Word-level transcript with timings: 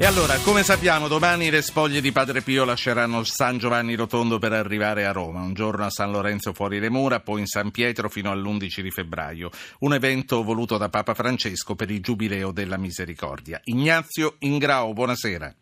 E 0.00 0.06
allora, 0.06 0.38
come 0.38 0.62
sappiamo, 0.62 1.08
domani 1.08 1.50
le 1.50 1.60
spoglie 1.60 2.00
di 2.00 2.10
Padre 2.10 2.40
Pio 2.40 2.64
lasceranno 2.64 3.22
San 3.22 3.58
Giovanni 3.58 3.96
Rotondo 3.96 4.38
per 4.38 4.54
arrivare 4.54 5.04
a 5.04 5.12
Roma, 5.12 5.42
un 5.42 5.52
giorno 5.52 5.84
a 5.84 5.90
San 5.90 6.10
Lorenzo 6.10 6.54
fuori 6.54 6.80
le 6.80 6.88
mura, 6.88 7.20
poi 7.20 7.40
in 7.40 7.46
San 7.46 7.70
Pietro 7.70 8.08
fino 8.08 8.30
all'11 8.30 8.80
di 8.80 8.90
febbraio, 8.90 9.50
un 9.80 9.92
evento 9.92 10.42
voluto 10.42 10.78
da 10.78 10.88
Papa 10.88 11.12
Francesco 11.12 11.74
per 11.74 11.90
il 11.90 12.00
Giubileo 12.00 12.50
della 12.50 12.78
Misericordia. 12.78 13.60
Ignazio 13.64 14.36
Ingrao, 14.38 14.94
buonasera. 14.94 15.54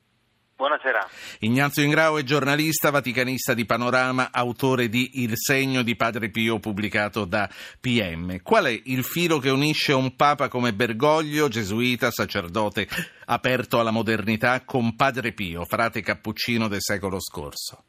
Buonasera. 0.59 1.09
Ignazio 1.39 1.85
Ingrao 1.85 2.19
è 2.19 2.25
giornalista, 2.25 2.91
vaticanista 2.91 3.55
di 3.55 3.65
Panorama, 3.65 4.31
autore 4.33 4.89
di 4.89 5.23
Il 5.23 5.35
segno 5.37 5.83
di 5.83 5.95
Padre 5.95 6.31
Pio 6.31 6.59
pubblicato 6.59 7.25
da 7.25 7.49
PM. 7.79 8.43
Qual 8.43 8.65
è 8.65 8.81
il 8.87 9.05
filo 9.05 9.39
che 9.39 9.51
unisce 9.51 9.93
un 9.93 10.17
papa 10.17 10.49
come 10.49 10.75
Bergoglio, 10.75 11.47
gesuita, 11.47 12.11
sacerdote 12.11 12.89
aperto 13.27 13.79
alla 13.79 13.93
modernità, 13.93 14.65
con 14.65 14.97
Padre 14.97 15.33
Pio, 15.33 15.65
frate 15.65 16.01
cappuccino 16.01 16.67
del 16.67 16.83
secolo 16.83 17.21
scorso? 17.21 17.85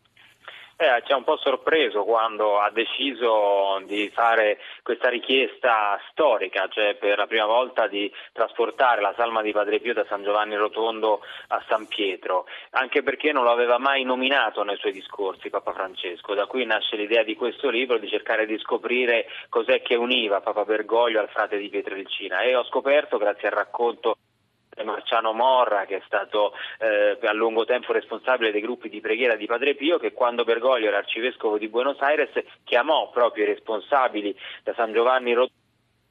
Eh, 0.81 1.03
ci 1.05 1.11
ha 1.11 1.17
un 1.17 1.25
po' 1.25 1.35
sorpreso 1.35 2.05
quando 2.05 2.57
ha 2.57 2.71
deciso 2.71 3.81
di 3.85 4.09
fare 4.13 4.59
questa 4.81 5.09
richiesta 5.09 5.99
storica, 6.09 6.69
cioè 6.69 6.95
per 6.95 7.17
la 7.17 7.27
prima 7.27 7.45
volta 7.45 7.87
di 7.87 8.09
trasportare 8.31 9.01
la 9.01 9.13
salma 9.17 9.41
di 9.41 9.51
Padre 9.51 9.81
Pio 9.81 9.93
da 9.93 10.05
San 10.07 10.23
Giovanni 10.23 10.55
Rotondo 10.55 11.19
a 11.47 11.61
San 11.67 11.85
Pietro, 11.87 12.45
anche 12.69 13.03
perché 13.03 13.33
non 13.33 13.43
lo 13.43 13.51
aveva 13.51 13.77
mai 13.77 14.05
nominato 14.05 14.63
nei 14.63 14.77
suoi 14.77 14.93
discorsi 14.93 15.49
Papa 15.49 15.73
Francesco, 15.73 16.33
da 16.33 16.45
qui 16.45 16.63
nasce 16.63 16.95
l'idea 16.95 17.23
di 17.23 17.35
questo 17.35 17.69
libro 17.69 17.97
di 17.97 18.07
cercare 18.07 18.45
di 18.45 18.57
scoprire 18.59 19.25
cos'è 19.49 19.81
che 19.81 19.95
univa 19.95 20.39
Papa 20.39 20.63
Bergoglio 20.63 21.19
al 21.19 21.27
frate 21.27 21.57
di 21.57 21.67
Pietrelcina. 21.67 22.39
E 22.39 22.55
ho 22.55 22.63
scoperto 22.63 23.17
grazie 23.17 23.49
al 23.49 23.55
racconto 23.55 24.15
Marciano 24.83 25.33
Morra, 25.33 25.85
che 25.85 25.97
è 25.97 26.01
stato 26.05 26.53
eh, 26.79 27.17
a 27.21 27.33
lungo 27.33 27.65
tempo 27.65 27.93
responsabile 27.93 28.51
dei 28.51 28.61
gruppi 28.61 28.89
di 28.89 29.01
preghiera 29.01 29.35
di 29.35 29.45
Padre 29.45 29.75
Pio, 29.75 29.97
che 29.97 30.13
quando 30.13 30.43
Bergoglio 30.43 30.87
era 30.87 30.97
arcivescovo 30.97 31.57
di 31.57 31.67
Buenos 31.67 31.99
Aires 31.99 32.29
chiamò 32.63 33.09
proprio 33.09 33.45
i 33.45 33.47
responsabili 33.47 34.35
da 34.63 34.73
San 34.75 34.93
Giovanni 34.93 35.33
Rotondo 35.33 35.57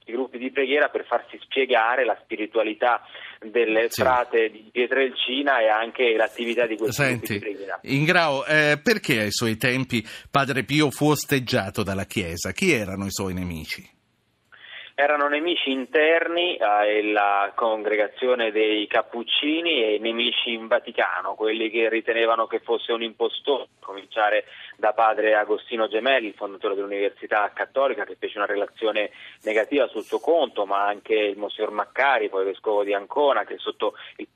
i 0.08 0.12
gruppi 0.12 0.38
di 0.38 0.50
preghiera 0.50 0.88
per 0.88 1.04
farsi 1.04 1.38
spiegare 1.42 2.04
la 2.04 2.18
spiritualità 2.22 3.02
del 3.40 3.86
sì. 3.88 4.00
frate 4.00 4.50
di 4.50 4.68
Pietrelcina 4.72 5.60
e 5.60 5.68
anche 5.68 6.16
l'attività 6.16 6.66
di 6.66 6.76
questi 6.76 7.02
Senti, 7.02 7.18
gruppi 7.18 7.32
di 7.32 7.38
preghiera. 7.38 7.78
Ingrao, 7.82 8.44
eh, 8.46 8.80
perché 8.82 9.20
ai 9.20 9.30
suoi 9.32 9.56
tempi 9.56 10.02
Padre 10.30 10.64
Pio 10.64 10.90
fu 10.90 11.10
osteggiato 11.10 11.82
dalla 11.82 12.04
Chiesa? 12.04 12.52
Chi 12.52 12.72
erano 12.72 13.06
i 13.06 13.10
suoi 13.10 13.34
nemici? 13.34 13.96
Erano 15.00 15.28
nemici 15.28 15.70
interni 15.70 16.58
alla 16.58 17.46
eh, 17.46 17.54
congregazione 17.54 18.50
dei 18.50 18.88
Cappuccini 18.88 19.94
e 19.94 19.98
nemici 20.00 20.52
in 20.52 20.66
Vaticano, 20.66 21.36
quelli 21.36 21.70
che 21.70 21.88
ritenevano 21.88 22.48
che 22.48 22.58
fosse 22.58 22.90
un 22.90 23.04
impostore, 23.04 23.68
a 23.78 23.86
cominciare 23.86 24.46
da 24.76 24.92
padre 24.94 25.36
Agostino 25.36 25.86
Gemelli, 25.86 26.32
fondatore 26.32 26.74
dell'Università 26.74 27.48
Cattolica, 27.54 28.04
che 28.04 28.16
fece 28.18 28.38
una 28.38 28.48
relazione 28.48 29.12
negativa 29.44 29.86
sul 29.86 30.02
suo 30.02 30.18
conto, 30.18 30.66
ma 30.66 30.84
anche 30.84 31.14
il 31.14 31.38
Monsignor 31.38 31.70
Maccari, 31.70 32.28
poi 32.28 32.44
vescovo 32.44 32.82
di 32.82 32.92
Ancona, 32.92 33.44
che 33.44 33.56
sotto 33.58 33.94
il 34.16 34.26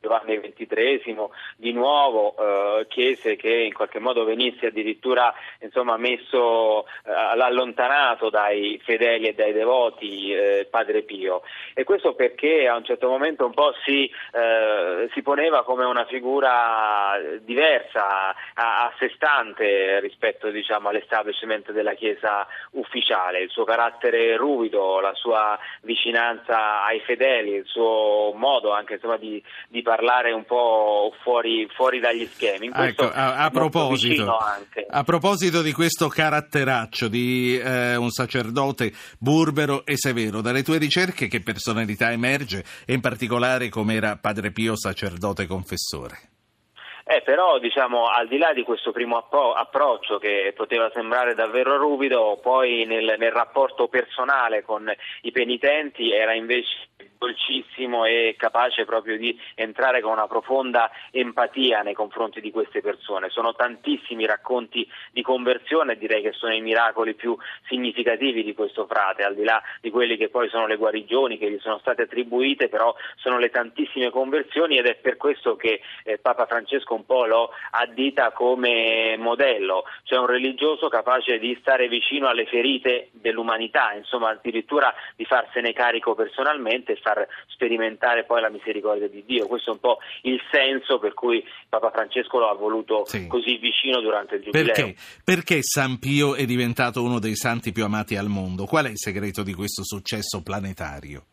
Giovanni 0.00 0.40
XXIII 0.40 1.28
di 1.56 1.72
nuovo 1.72 2.34
eh, 2.38 2.86
chiese 2.88 3.36
che 3.36 3.52
in 3.52 3.74
qualche 3.74 3.98
modo 3.98 4.24
venisse 4.24 4.66
addirittura 4.66 5.32
insomma, 5.60 5.98
messo 5.98 6.86
eh, 7.04 7.12
allontanato 7.12 8.30
dai 8.30 8.80
fedeli 8.82 9.28
e 9.28 9.34
dai 9.34 9.52
devoti 9.52 10.32
eh, 10.32 10.66
Padre 10.70 11.02
Pio. 11.02 11.42
E 11.74 11.84
questo 11.84 12.14
perché 12.14 12.66
a 12.66 12.76
un 12.76 12.84
certo 12.84 13.08
momento 13.08 13.44
un 13.44 13.52
po' 13.52 13.74
si, 13.84 14.10
eh, 14.32 15.08
si 15.12 15.20
poneva 15.20 15.64
come 15.64 15.84
una 15.84 16.06
figura 16.06 17.18
diversa, 17.42 18.30
a, 18.54 18.84
a 18.84 18.92
sé 18.98 19.10
stante 19.14 20.00
rispetto 20.00 20.50
diciamo, 20.50 20.88
all'establishment 20.88 21.72
della 21.72 21.92
Chiesa 21.92 22.46
ufficiale, 22.72 23.42
il 23.42 23.50
suo 23.50 23.64
carattere 23.64 24.36
ruvido, 24.36 25.00
la 25.00 25.14
sua 25.14 25.58
vicinanza 25.82 26.84
ai 26.84 27.00
fedeli, 27.00 27.52
il 27.52 27.66
suo 27.66 28.32
modo 28.34 28.72
anche 28.72 28.94
insomma, 28.94 29.18
di, 29.18 29.42
di 29.68 29.82
parlare 29.90 30.30
un 30.30 30.44
po' 30.44 31.12
fuori, 31.20 31.66
fuori 31.74 31.98
dagli 31.98 32.24
schemi. 32.26 32.70
Ecco, 32.72 33.10
a, 33.10 33.38
a, 33.38 33.50
proposito, 33.50 34.38
a, 34.88 35.02
proposito, 35.02 35.62
di 35.62 35.72
questo 35.72 36.06
caratteraccio 36.06 37.08
di 37.08 37.58
eh, 37.58 37.96
un 37.96 38.10
sacerdote 38.10 38.92
burbero 39.18 39.84
e 39.84 39.96
severo, 39.96 40.42
dalle 40.42 40.62
tue 40.62 40.78
ricerche 40.78 41.26
che 41.26 41.42
personalità 41.42 42.12
emerge 42.12 42.62
e 42.86 42.92
in 42.92 43.00
particolare 43.00 43.68
come 43.68 43.94
era 43.94 44.16
Padre 44.16 44.52
Pio 44.52 44.76
sacerdote 44.76 45.48
confessore? 45.48 46.18
Eh, 47.04 47.22
però 47.22 47.58
diciamo, 47.58 48.06
al 48.06 48.28
di 48.28 48.38
là 48.38 48.52
di 48.52 48.62
questo 48.62 48.92
primo 48.92 49.16
appro- 49.16 49.54
approccio 49.54 50.18
che 50.18 50.52
poteva 50.54 50.88
sembrare 50.94 51.34
davvero 51.34 51.76
ruvido, 51.76 52.38
poi 52.40 52.84
nel, 52.86 53.16
nel 53.18 53.32
rapporto 53.32 53.88
personale 53.88 54.62
con 54.62 54.88
i 55.22 55.32
penitenti 55.32 56.12
era 56.12 56.32
invece 56.32 56.89
dolcissimo 57.18 58.04
e 58.04 58.34
capace 58.38 58.84
proprio 58.84 59.16
di 59.16 59.38
entrare 59.54 60.00
con 60.00 60.12
una 60.12 60.26
profonda 60.26 60.90
empatia 61.10 61.82
nei 61.82 61.94
confronti 61.94 62.40
di 62.40 62.50
queste 62.50 62.80
persone. 62.80 63.28
Sono 63.30 63.54
tantissimi 63.54 64.26
racconti 64.26 64.88
di 65.12 65.22
conversione, 65.22 65.96
direi 65.96 66.22
che 66.22 66.32
sono 66.32 66.54
i 66.54 66.60
miracoli 66.60 67.14
più 67.14 67.36
significativi 67.66 68.42
di 68.42 68.54
questo 68.54 68.86
frate, 68.86 69.22
al 69.22 69.34
di 69.34 69.44
là 69.44 69.62
di 69.80 69.90
quelli 69.90 70.16
che 70.16 70.28
poi 70.28 70.48
sono 70.48 70.66
le 70.66 70.76
guarigioni 70.76 71.38
che 71.38 71.50
gli 71.50 71.58
sono 71.60 71.78
state 71.78 72.02
attribuite, 72.02 72.68
però 72.68 72.94
sono 73.16 73.38
le 73.38 73.50
tantissime 73.50 74.10
conversioni 74.10 74.78
ed 74.78 74.86
è 74.86 74.94
per 74.96 75.16
questo 75.16 75.56
che 75.56 75.80
eh, 76.04 76.18
Papa 76.18 76.46
Francesco 76.46 76.94
un 76.94 77.04
po' 77.04 77.26
lo 77.26 77.50
addita 77.72 78.32
come 78.32 79.16
modello, 79.18 79.84
cioè 80.04 80.18
un 80.18 80.26
religioso 80.26 80.88
capace 80.88 81.38
di 81.38 81.56
stare 81.60 81.88
vicino 81.88 82.28
alle 82.28 82.46
ferite 82.46 83.08
dell'umanità, 83.12 83.92
insomma 83.92 84.30
addirittura 84.30 84.92
di 85.16 85.24
farsene 85.24 85.72
carico 85.72 86.14
personalmente 86.14 86.89
e 86.92 87.00
far 87.02 87.26
sperimentare 87.48 88.24
poi 88.24 88.40
la 88.40 88.50
misericordia 88.50 89.08
di 89.08 89.24
Dio. 89.26 89.46
Questo 89.46 89.70
è 89.70 89.72
un 89.74 89.80
po' 89.80 89.98
il 90.22 90.40
senso 90.50 90.98
per 90.98 91.14
cui 91.14 91.44
Papa 91.68 91.90
Francesco 91.90 92.38
lo 92.38 92.48
ha 92.48 92.54
voluto 92.54 93.04
sì. 93.04 93.26
così 93.26 93.56
vicino 93.56 94.00
durante 94.00 94.36
il 94.36 94.42
Giubileo. 94.42 94.72
Perché? 94.72 94.94
Perché 95.24 95.58
San 95.62 95.98
Pio 95.98 96.34
è 96.34 96.44
diventato 96.44 97.02
uno 97.02 97.18
dei 97.18 97.36
santi 97.36 97.72
più 97.72 97.84
amati 97.84 98.16
al 98.16 98.28
mondo? 98.28 98.66
Qual 98.66 98.86
è 98.86 98.90
il 98.90 98.98
segreto 98.98 99.42
di 99.42 99.54
questo 99.54 99.84
successo 99.84 100.42
planetario? 100.42 101.24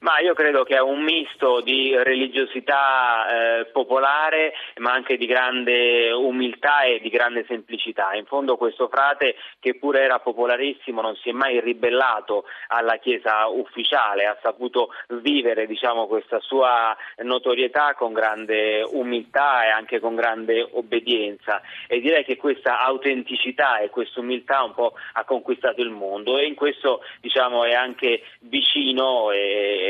Ma 0.00 0.18
io 0.20 0.32
credo 0.32 0.64
che 0.64 0.76
è 0.76 0.80
un 0.80 1.02
misto 1.02 1.60
di 1.60 1.94
religiosità 1.94 3.58
eh, 3.60 3.66
popolare 3.66 4.54
ma 4.76 4.92
anche 4.92 5.18
di 5.18 5.26
grande 5.26 6.10
umiltà 6.10 6.84
e 6.84 7.00
di 7.00 7.10
grande 7.10 7.44
semplicità. 7.46 8.14
In 8.14 8.24
fondo 8.24 8.56
questo 8.56 8.88
frate 8.88 9.36
che 9.58 9.76
pure 9.76 10.00
era 10.00 10.18
popolarissimo 10.18 11.02
non 11.02 11.16
si 11.16 11.28
è 11.28 11.32
mai 11.32 11.60
ribellato 11.60 12.44
alla 12.68 12.96
Chiesa 12.96 13.46
ufficiale, 13.48 14.24
ha 14.24 14.38
saputo 14.40 14.88
vivere 15.20 15.66
diciamo, 15.66 16.06
questa 16.06 16.40
sua 16.40 16.96
notorietà 17.18 17.94
con 17.94 18.14
grande 18.14 18.82
umiltà 18.82 19.66
e 19.66 19.68
anche 19.68 20.00
con 20.00 20.14
grande 20.14 20.66
obbedienza 20.72 21.60
e 21.86 22.00
direi 22.00 22.24
che 22.24 22.38
questa 22.38 22.80
autenticità 22.80 23.80
e 23.80 23.90
questa 23.90 24.20
umiltà 24.20 24.62
un 24.62 24.72
po' 24.72 24.94
ha 25.12 25.24
conquistato 25.24 25.82
il 25.82 25.90
mondo 25.90 26.38
e 26.38 26.46
in 26.46 26.54
questo 26.54 27.02
diciamo, 27.20 27.64
è 27.64 27.74
anche 27.74 28.22
vicino 28.40 29.30
e, 29.30 29.88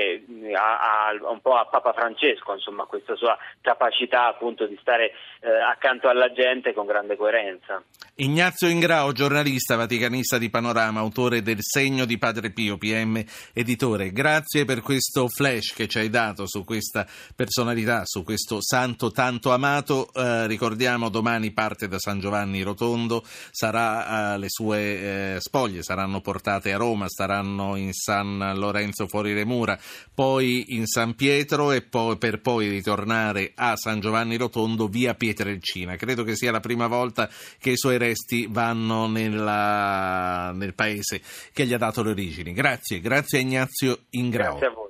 a, 0.55 1.09
a, 1.09 1.31
un 1.31 1.41
po' 1.41 1.57
a 1.57 1.67
Papa 1.67 1.93
Francesco, 1.93 2.55
insomma, 2.55 2.85
questa 2.85 3.15
sua 3.17 3.37
capacità 3.61 4.27
appunto 4.27 4.67
di 4.67 4.77
stare 4.81 5.13
eh, 5.41 5.49
accanto 5.51 6.09
alla 6.09 6.33
gente 6.33 6.73
con 6.73 6.87
grande 6.87 7.17
coerenza. 7.17 7.83
Ignazio 8.17 8.69
Ingrao, 8.69 9.13
giornalista 9.13 9.77
vaticanista 9.77 10.37
di 10.37 10.51
Panorama, 10.51 11.01
autore 11.01 11.41
del 11.41 11.59
Segno 11.61 12.05
di 12.05 12.19
Padre 12.19 12.51
Pio, 12.51 12.77
PM 12.77 13.23
editore. 13.55 14.13
Grazie 14.13 14.67
per 14.67 14.83
questo 14.83 15.27
flash 15.29 15.73
che 15.73 15.89
ci 15.89 15.99
hai 15.99 16.11
dato 16.11 16.47
su 16.47 16.65
questa 16.65 17.07
personalità, 17.35 18.03
su 18.05 18.23
questo 18.23 18.61
santo 18.61 19.11
tanto 19.11 19.53
amato. 19.53 20.11
Eh, 20.13 20.47
ricordiamo 20.47 21.09
domani 21.09 21.53
parte 21.53 21.89
da 21.89 21.99
San 21.99 22.21
Giovanni 22.21 22.61
Rotondo, 22.63 23.23
sarà, 23.25 24.35
eh, 24.35 24.39
le 24.39 24.49
sue 24.51 25.35
eh, 25.35 25.41
spoglie 25.41 25.83
saranno 25.83 26.21
portate 26.21 26.75
a 26.75 26.77
Roma, 26.77 27.09
staranno 27.09 27.77
in 27.77 27.93
San 27.93 28.53
Lorenzo 28.57 29.07
fuori 29.07 29.33
le 29.33 29.47
mura 29.47 29.79
poi 30.15 30.75
in 30.75 30.87
San 30.87 31.15
Pietro 31.15 31.73
e 31.73 31.83
poi, 31.83 32.17
per 32.19 32.41
poi 32.41 32.69
ritornare 32.69 33.53
a 33.55 33.77
San 33.77 34.01
Giovanni 34.01 34.37
Rotondo 34.37 34.87
via 34.87 35.15
Pietrelcina. 35.15 35.97
Credo 35.97 36.25
che 36.25 36.37
sia 36.37 36.51
la 36.51 36.61
prima 36.61 36.87
volta 36.87 37.29
che 37.59 37.71
i 37.71 37.77
suoi 37.77 37.99
resti 37.99 38.47
vanno 38.49 39.07
nella, 39.07 40.53
nel 40.55 40.75
paese 40.75 41.21
che 41.53 41.67
gli 41.67 41.73
ha 41.73 41.79
dato 41.79 42.03
le 42.03 42.11
origini. 42.11 42.53
Grazie, 42.53 43.01
grazie 43.01 43.39
a 43.39 43.41
Ignazio 43.41 43.99
Ingrao. 44.11 44.59
Grazie 44.59 44.67
a 44.67 44.71
voi. 44.71 44.89